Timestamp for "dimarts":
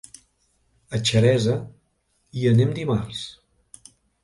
2.81-3.23